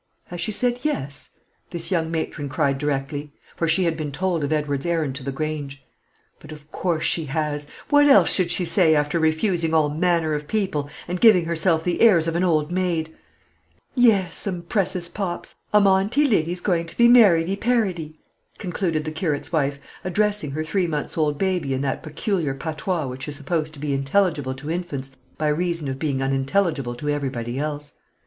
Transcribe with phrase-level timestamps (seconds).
[0.29, 1.29] "Has she said 'yes'?"
[1.69, 5.31] this young matron cried directly; for she had been told of Edward's errand to the
[5.31, 5.83] Grange.
[6.39, 7.67] "But of course she has.
[7.91, 12.01] What else should she say, after refusing all manner of people, and giving herself the
[12.01, 13.15] airs of an old maid?
[13.93, 18.17] Yes, um pressus Pops, um Aunty Lindy's going to be marriedy pariedy,"
[18.57, 23.27] concluded the Curate's wife, addressing her three months old baby in that peculiar patois which
[23.27, 27.99] is supposed to be intelligible to infants by reason of being unintelligible to everybody else.